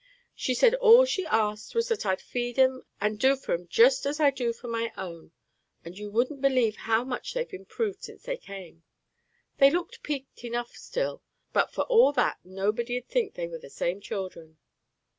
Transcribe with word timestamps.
She 0.33 0.55
said 0.55 0.73
all 0.73 1.05
she 1.05 1.27
asked 1.27 1.75
was 1.75 1.87
that 1.89 2.07
I'd 2.07 2.21
feed 2.21 2.57
'em 2.57 2.87
and 2.99 3.19
do 3.19 3.35
for 3.35 3.53
'em 3.53 3.67
just 3.67 4.07
as 4.07 4.19
I 4.19 4.31
do 4.31 4.51
for 4.51 4.67
my 4.67 4.91
own; 4.97 5.31
and 5.85 5.95
you 5.95 6.09
wouldn't 6.09 6.41
believe 6.41 6.75
how 6.75 7.03
much 7.03 7.35
they've 7.35 7.53
improved 7.53 8.05
since 8.05 8.23
they 8.23 8.37
came. 8.37 8.81
They 9.59 9.69
look 9.69 9.93
peaked 10.01 10.43
enough 10.43 10.75
still, 10.75 11.21
but 11.53 11.71
for 11.71 11.83
all 11.83 12.11
that 12.13 12.39
nobody'd 12.43 13.09
think 13.09 13.35
that 13.35 13.41
they 13.43 13.47
were 13.47 13.59
the 13.59 13.69
same 13.69 14.01
children." 14.01 14.57